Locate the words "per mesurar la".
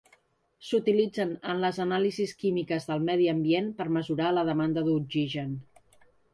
3.83-4.49